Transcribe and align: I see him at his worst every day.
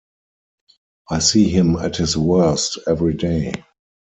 I 1.11 1.19
see 1.19 1.47
him 1.49 1.75
at 1.75 1.97
his 1.97 2.17
worst 2.17 2.79
every 2.87 3.13
day. 3.13 3.53